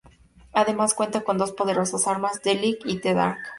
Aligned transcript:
Además 0.51 0.95
cuenta 0.95 1.21
con 1.21 1.37
dos 1.37 1.51
poderosas 1.51 2.07
armas 2.07 2.41
"the 2.41 2.55
light" 2.55 2.79
y 2.87 2.97
"the 2.97 3.13
dark". 3.13 3.37